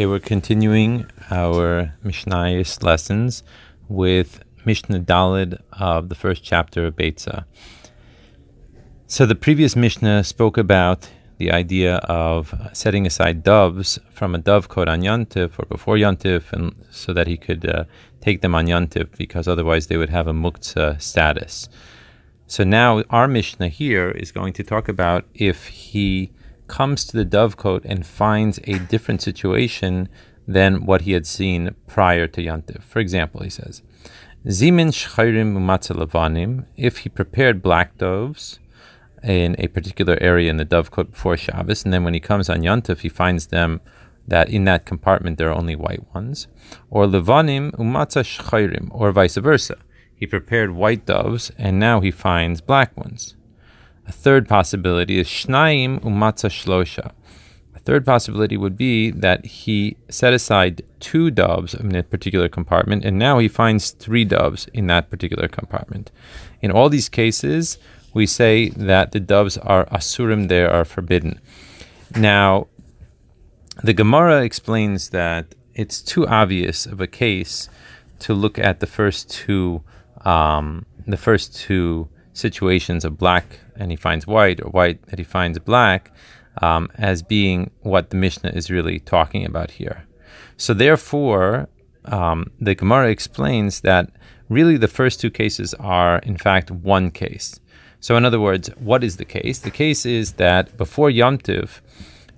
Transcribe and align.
Okay, 0.00 0.06
we're 0.06 0.18
continuing 0.18 1.10
our 1.30 1.92
Mishnayos 2.02 2.82
lessons 2.82 3.42
with 3.86 4.42
Mishnah 4.64 5.00
Dalid 5.00 5.60
of 5.74 6.08
the 6.08 6.14
first 6.14 6.42
chapter 6.42 6.86
of 6.86 6.96
Beitza. 6.96 7.44
So 9.06 9.26
the 9.26 9.34
previous 9.34 9.76
Mishnah 9.76 10.24
spoke 10.24 10.56
about 10.56 11.10
the 11.36 11.52
idea 11.52 11.96
of 11.96 12.54
setting 12.72 13.06
aside 13.06 13.42
doves 13.42 13.98
from 14.10 14.34
a 14.34 14.38
dovecote 14.38 14.88
on 14.88 15.02
Yontif 15.02 15.58
or 15.58 15.66
before 15.66 15.96
Yontif, 15.96 16.50
and 16.50 16.74
so 16.90 17.12
that 17.12 17.26
he 17.26 17.36
could 17.36 17.68
uh, 17.68 17.84
take 18.22 18.40
them 18.40 18.54
on 18.54 18.68
Yontif 18.68 19.14
because 19.18 19.46
otherwise 19.46 19.88
they 19.88 19.98
would 19.98 20.08
have 20.08 20.26
a 20.26 20.32
muktzah 20.32 20.98
status. 20.98 21.68
So 22.46 22.64
now 22.64 23.02
our 23.10 23.28
Mishnah 23.28 23.68
here 23.68 24.10
is 24.10 24.32
going 24.32 24.54
to 24.54 24.64
talk 24.64 24.88
about 24.88 25.26
if 25.34 25.66
he 25.66 26.32
comes 26.70 27.04
to 27.04 27.16
the 27.16 27.30
dovecote 27.36 27.84
and 27.84 28.06
finds 28.06 28.60
a 28.64 28.78
different 28.78 29.20
situation 29.20 30.08
than 30.46 30.86
what 30.86 31.02
he 31.02 31.12
had 31.12 31.26
seen 31.26 31.74
prior 31.86 32.26
to 32.28 32.40
Yantiv. 32.40 32.82
For 32.84 33.00
example, 33.00 33.42
he 33.42 33.50
says, 33.50 33.82
Zimin 34.46 34.90
shchayrim 34.98 35.50
umatzalavanim, 35.60 36.64
if 36.76 36.98
he 36.98 37.08
prepared 37.10 37.60
black 37.60 37.98
doves 37.98 38.60
in 39.22 39.54
a 39.58 39.66
particular 39.66 40.16
area 40.20 40.48
in 40.48 40.56
the 40.56 40.64
dovecote 40.64 41.10
before 41.10 41.36
Shabbos, 41.36 41.84
and 41.84 41.92
then 41.92 42.04
when 42.04 42.14
he 42.14 42.20
comes 42.20 42.48
on 42.48 42.62
Yantiv, 42.62 43.00
he 43.00 43.10
finds 43.10 43.48
them 43.48 43.80
that 44.26 44.48
in 44.48 44.64
that 44.64 44.86
compartment 44.86 45.36
there 45.36 45.50
are 45.50 45.58
only 45.58 45.76
white 45.76 46.04
ones, 46.14 46.46
or 46.88 47.04
levanim 47.04 47.72
umatza 47.72 48.22
shchayrim, 48.24 48.88
or 48.92 49.12
vice 49.12 49.36
versa. 49.36 49.76
He 50.14 50.26
prepared 50.26 50.70
white 50.70 51.04
doves, 51.04 51.50
and 51.58 51.78
now 51.78 52.00
he 52.00 52.10
finds 52.10 52.60
black 52.60 52.96
ones. 52.96 53.34
A 54.10 54.12
third 54.12 54.48
possibility 54.48 55.20
is 55.20 55.28
Shnaim 55.28 56.00
Umatza 56.00 56.50
Shlosha. 56.50 57.12
A 57.76 57.78
third 57.78 58.04
possibility 58.04 58.56
would 58.56 58.76
be 58.76 59.12
that 59.12 59.46
he 59.46 59.98
set 60.08 60.32
aside 60.32 60.82
two 60.98 61.30
doves 61.30 61.74
in 61.74 61.94
a 61.94 62.02
particular 62.02 62.48
compartment, 62.48 63.04
and 63.04 63.20
now 63.20 63.38
he 63.38 63.46
finds 63.46 63.92
three 63.92 64.24
doves 64.24 64.66
in 64.74 64.88
that 64.88 65.10
particular 65.10 65.46
compartment. 65.46 66.10
In 66.60 66.72
all 66.72 66.88
these 66.88 67.08
cases, 67.08 67.78
we 68.12 68.26
say 68.26 68.70
that 68.70 69.12
the 69.12 69.20
doves 69.20 69.56
are 69.58 69.86
asurim, 69.86 70.48
they 70.48 70.64
are 70.64 70.84
forbidden. 70.84 71.40
Now, 72.16 72.66
the 73.84 73.94
Gemara 73.94 74.42
explains 74.42 75.10
that 75.10 75.54
it's 75.76 76.02
too 76.02 76.26
obvious 76.26 76.84
of 76.84 77.00
a 77.00 77.06
case 77.06 77.68
to 78.18 78.34
look 78.34 78.58
at 78.58 78.80
the 78.80 78.88
first 78.88 79.30
two, 79.30 79.84
um, 80.24 80.84
the 81.06 81.16
first 81.16 81.54
two 81.54 82.08
situations 82.32 83.04
of 83.04 83.18
black 83.18 83.60
and 83.76 83.90
he 83.90 83.96
finds 83.96 84.26
white 84.26 84.60
or 84.60 84.70
white 84.70 85.02
that 85.06 85.18
he 85.18 85.24
finds 85.24 85.58
black 85.58 86.12
um, 86.62 86.88
as 86.96 87.22
being 87.22 87.70
what 87.80 88.10
the 88.10 88.16
Mishnah 88.16 88.50
is 88.50 88.70
really 88.70 88.98
talking 88.98 89.44
about 89.44 89.72
here. 89.72 90.04
So 90.56 90.74
therefore, 90.74 91.68
um, 92.04 92.50
the 92.60 92.74
Gemara 92.74 93.10
explains 93.10 93.80
that 93.80 94.10
really 94.48 94.76
the 94.76 94.88
first 94.88 95.20
two 95.20 95.30
cases 95.30 95.74
are 95.74 96.18
in 96.20 96.36
fact 96.36 96.70
one 96.70 97.10
case. 97.10 97.58
So 98.00 98.16
in 98.16 98.24
other 98.24 98.40
words, 98.40 98.68
what 98.78 99.04
is 99.04 99.16
the 99.16 99.24
case? 99.24 99.58
The 99.58 99.70
case 99.70 100.06
is 100.06 100.34
that 100.34 100.76
before 100.76 101.10
Yom 101.10 101.38
Tiv, 101.38 101.82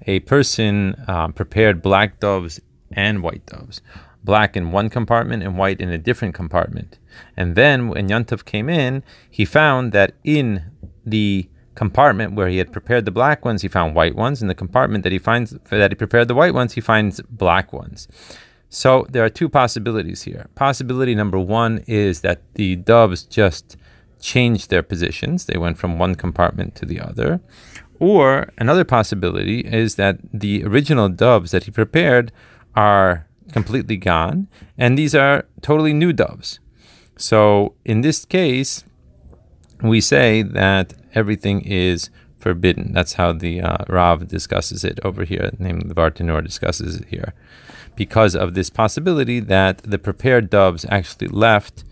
a 0.06 0.20
person 0.20 0.96
um, 1.06 1.32
prepared 1.32 1.80
black 1.80 2.18
doves 2.18 2.60
and 2.90 3.22
white 3.22 3.46
doves 3.46 3.80
black 4.24 4.56
in 4.56 4.72
one 4.72 4.88
compartment 4.88 5.42
and 5.42 5.58
white 5.58 5.80
in 5.80 5.90
a 5.90 5.98
different 5.98 6.34
compartment. 6.34 6.98
And 7.36 7.54
then 7.56 7.88
when 7.88 8.08
Yantav 8.08 8.44
came 8.44 8.68
in, 8.68 9.02
he 9.30 9.44
found 9.44 9.92
that 9.92 10.12
in 10.24 10.70
the 11.04 11.48
compartment 11.74 12.34
where 12.34 12.48
he 12.48 12.58
had 12.58 12.72
prepared 12.72 13.04
the 13.04 13.10
black 13.10 13.44
ones, 13.44 13.62
he 13.62 13.68
found 13.68 13.94
white 13.94 14.14
ones. 14.14 14.42
In 14.42 14.48
the 14.48 14.54
compartment 14.54 15.04
that 15.04 15.12
he 15.12 15.18
finds 15.18 15.50
that 15.70 15.90
he 15.90 15.94
prepared 15.94 16.28
the 16.28 16.34
white 16.34 16.54
ones, 16.54 16.74
he 16.74 16.80
finds 16.80 17.20
black 17.22 17.72
ones. 17.72 18.08
So 18.68 19.06
there 19.10 19.24
are 19.24 19.28
two 19.28 19.48
possibilities 19.48 20.22
here. 20.22 20.46
Possibility 20.54 21.14
number 21.14 21.38
one 21.38 21.84
is 21.86 22.22
that 22.22 22.42
the 22.54 22.76
doves 22.76 23.22
just 23.24 23.76
changed 24.20 24.70
their 24.70 24.82
positions; 24.82 25.46
they 25.46 25.58
went 25.58 25.78
from 25.78 25.98
one 25.98 26.14
compartment 26.14 26.74
to 26.76 26.86
the 26.86 27.00
other. 27.00 27.40
Or 27.98 28.48
another 28.58 28.84
possibility 28.84 29.60
is 29.60 29.94
that 29.96 30.18
the 30.32 30.64
original 30.64 31.08
doves 31.08 31.52
that 31.52 31.64
he 31.64 31.70
prepared 31.70 32.32
are 32.74 33.26
completely 33.52 33.96
gone, 33.96 34.48
and 34.78 34.98
these 34.98 35.14
are 35.14 35.46
totally 35.60 35.92
new 35.92 36.12
doves. 36.12 36.60
So 37.16 37.74
in 37.84 38.00
this 38.00 38.24
case, 38.24 38.84
we 39.82 40.00
say 40.00 40.42
that 40.42 40.94
everything 41.14 41.62
is 41.62 42.10
forbidden. 42.38 42.92
That's 42.92 43.14
how 43.14 43.32
the 43.32 43.60
uh, 43.60 43.84
Rav 43.88 44.28
discusses 44.28 44.84
it 44.84 44.98
over 45.04 45.24
here. 45.24 45.50
Named 45.58 45.88
the 45.88 45.94
Bartanur 45.94 46.42
discusses 46.42 46.96
it 46.96 47.06
here, 47.08 47.34
because 47.96 48.34
of 48.34 48.54
this 48.54 48.70
possibility 48.70 49.40
that 49.40 49.78
the 49.78 49.98
prepared 49.98 50.50
doves 50.50 50.86
actually 50.88 51.28
left 51.28 51.84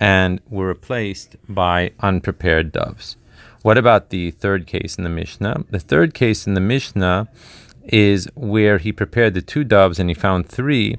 and 0.00 0.40
were 0.48 0.66
replaced 0.66 1.36
by 1.48 1.92
unprepared 2.00 2.72
doves. 2.72 3.16
What 3.62 3.78
about 3.78 4.10
the 4.10 4.30
third 4.32 4.66
case 4.66 4.96
in 4.98 5.04
the 5.04 5.10
Mishnah? 5.10 5.64
The 5.70 5.80
third 5.80 6.12
case 6.12 6.46
in 6.46 6.52
the 6.54 6.60
Mishnah 6.60 7.28
is 7.84 8.28
where 8.34 8.78
he 8.78 8.92
prepared 8.92 9.34
the 9.34 9.42
two 9.42 9.64
doves 9.64 9.98
and 9.98 10.08
he 10.08 10.14
found 10.14 10.48
three. 10.48 10.96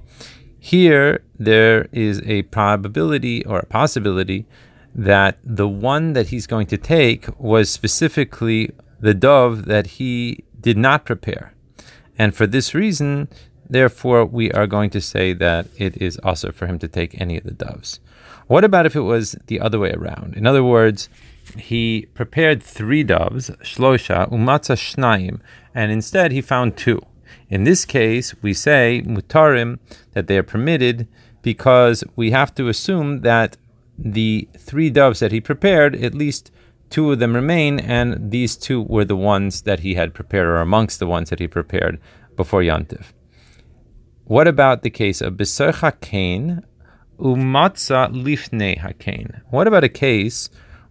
Here, 0.59 1.23
there 1.37 1.87
is 1.91 2.21
a 2.25 2.43
probability 2.43 3.45
or 3.45 3.59
a 3.59 3.65
possibility 3.65 4.45
that 4.93 5.37
the 5.43 5.67
one 5.67 6.13
that 6.13 6.27
he's 6.27 6.47
going 6.47 6.67
to 6.67 6.77
take 6.77 7.27
was 7.39 7.69
specifically 7.69 8.71
the 8.99 9.13
dove 9.13 9.65
that 9.65 9.87
he 9.87 10.43
did 10.59 10.77
not 10.77 11.05
prepare. 11.05 11.53
And 12.17 12.33
for 12.33 12.47
this 12.47 12.73
reason, 12.73 13.27
therefore, 13.69 14.25
we 14.25 14.51
are 14.53 14.67
going 14.67 14.89
to 14.91 15.01
say 15.01 15.33
that 15.33 15.67
it 15.77 16.01
is 16.01 16.17
also 16.19 16.51
for 16.51 16.65
him 16.65 16.79
to 16.79 16.87
take 16.87 17.19
any 17.19 17.37
of 17.37 17.43
the 17.43 17.51
doves. 17.51 17.99
What 18.47 18.63
about 18.63 18.85
if 18.85 18.95
it 18.95 19.01
was 19.01 19.35
the 19.47 19.59
other 19.59 19.79
way 19.79 19.91
around? 19.91 20.35
In 20.35 20.47
other 20.47 20.63
words, 20.63 21.09
he 21.57 22.07
prepared 22.13 22.61
three 22.61 23.03
doves, 23.03 23.49
shlosha, 23.61 24.29
umatza 24.31 24.75
shnaim, 24.75 25.39
and 25.73 25.91
instead 25.91 26.31
he 26.31 26.41
found 26.41 26.77
two. 26.77 27.01
In 27.49 27.63
this 27.63 27.85
case, 27.85 28.33
we 28.41 28.53
say 28.53 29.03
mutarim 29.05 29.79
that 30.13 30.27
they 30.27 30.37
are 30.37 30.43
permitted 30.43 31.07
because 31.41 32.03
we 32.15 32.31
have 32.31 32.55
to 32.55 32.67
assume 32.67 33.21
that 33.21 33.57
the 33.97 34.47
three 34.57 34.89
doves 34.89 35.19
that 35.19 35.31
he 35.31 35.39
prepared, 35.39 35.95
at 35.95 36.15
least 36.15 36.51
two 36.89 37.11
of 37.11 37.19
them 37.19 37.35
remain, 37.35 37.79
and 37.79 38.31
these 38.31 38.55
two 38.55 38.81
were 38.81 39.05
the 39.05 39.15
ones 39.15 39.61
that 39.61 39.81
he 39.81 39.93
had 39.93 40.13
prepared, 40.13 40.47
or 40.47 40.57
amongst 40.57 40.99
the 40.99 41.07
ones 41.07 41.29
that 41.29 41.39
he 41.39 41.47
prepared 41.47 41.99
before 42.35 42.61
Yantiv. 42.61 43.13
What 44.25 44.47
about 44.47 44.81
the 44.81 44.89
case 44.89 45.21
of 45.21 45.35
Beser 45.35 45.71
Hakain 45.71 46.63
Umatza 47.19 48.11
Lifnei 48.11 48.79
Hakain? 48.79 49.41
What 49.51 49.67
about 49.67 49.83
a 49.83 49.89
case 49.89 50.49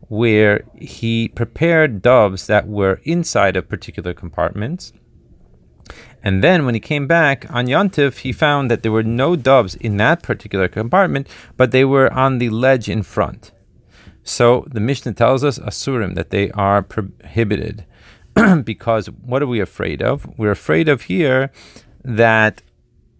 where 0.08 0.64
he 0.74 1.28
prepared 1.28 2.02
doves 2.02 2.46
that 2.46 2.68
were 2.68 3.00
inside 3.04 3.56
of 3.56 3.68
particular 3.68 4.14
compartments. 4.14 4.92
And 6.22 6.42
then 6.42 6.64
when 6.64 6.74
he 6.74 6.80
came 6.80 7.06
back 7.06 7.46
on 7.50 7.66
Yontif, 7.66 8.18
he 8.18 8.32
found 8.32 8.70
that 8.70 8.82
there 8.82 8.92
were 8.92 9.02
no 9.02 9.36
doves 9.36 9.74
in 9.74 9.98
that 9.98 10.22
particular 10.22 10.68
compartment, 10.68 11.28
but 11.56 11.70
they 11.70 11.84
were 11.84 12.12
on 12.12 12.38
the 12.38 12.48
ledge 12.48 12.88
in 12.88 13.02
front. 13.02 13.52
So 14.22 14.66
the 14.70 14.80
Mishnah 14.80 15.12
tells 15.12 15.44
us, 15.44 15.58
Asurim, 15.58 16.14
that 16.14 16.30
they 16.30 16.50
are 16.52 16.82
prohibited. 16.82 17.84
because 18.64 19.06
what 19.06 19.42
are 19.42 19.46
we 19.46 19.60
afraid 19.60 20.02
of? 20.02 20.26
We're 20.38 20.50
afraid 20.50 20.88
of 20.88 21.02
here 21.02 21.52
that 22.02 22.62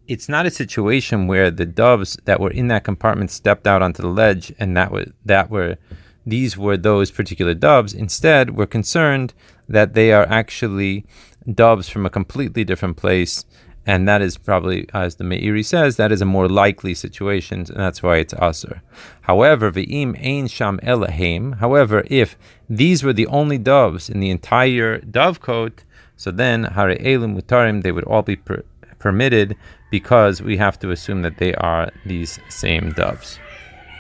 it's 0.07 0.29
not 0.29 0.47
a 0.47 0.51
situation 0.51 1.27
where 1.27 1.51
the 1.51 1.67
doves 1.67 2.19
that 2.25 2.41
were 2.41 2.51
in 2.51 2.69
that 2.69 2.85
compartment 2.85 3.31
stepped 3.31 3.67
out 3.67 3.83
onto 3.83 4.03
the 4.03 4.09
ledge 4.09 4.53
and 4.59 4.77
that 4.77 4.91
was 4.91 5.11
that 5.25 5.51
were 5.51 5.79
these 6.27 6.57
were 6.57 6.77
those 6.77 7.11
particular 7.11 7.55
doves. 7.55 7.93
Instead, 7.93 8.57
we're 8.57 8.67
concerned 8.67 9.35
that 9.69 9.95
they 9.95 10.13
are 10.13 10.27
actually 10.29 11.05
doves 11.53 11.89
from 11.89 12.07
a 12.07 12.11
completely 12.11 12.65
different 12.65 12.97
place. 12.97 13.45
And 13.87 14.09
that 14.09 14.23
is 14.23 14.39
probably, 14.39 14.89
as 14.95 15.17
the 15.17 15.25
Meiri 15.25 15.63
says, 15.65 15.97
that 15.97 16.11
is 16.11 16.23
a 16.23 16.25
more 16.25 16.49
likely 16.49 16.95
situation, 16.95 17.61
and 17.69 17.77
that's 17.77 18.03
why 18.03 18.17
it's 18.17 18.33
aser. 18.41 18.81
However, 19.23 19.71
ve'im 19.71 20.19
ein 20.25 20.49
sham 20.49 20.81
elahim. 20.83 21.59
However, 21.59 22.03
if 22.07 22.39
these 22.69 23.05
were 23.05 23.13
the 23.13 23.27
only 23.27 23.59
doves 23.59 24.09
in 24.09 24.21
the 24.21 24.31
entire 24.31 25.01
dove 25.01 25.41
dovecote, 25.41 25.81
so 26.17 26.31
then 26.31 26.65
hare 26.65 26.97
elim 26.99 27.37
mutarim, 27.37 27.83
they 27.83 27.93
would 27.93 28.05
all 28.05 28.23
be 28.23 28.37
per- 28.37 28.65
permitted 28.99 29.55
because 29.91 30.41
we 30.41 30.57
have 30.57 30.79
to 30.79 30.91
assume 30.91 31.21
that 31.21 31.37
they 31.37 31.55
are 31.57 31.91
these 32.07 32.39
same 32.49 32.93
doves. 32.93 33.39